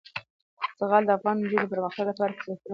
[0.79, 2.67] زغال د افغان نجونو د پرمختګ لپاره فرصتونه برابروي.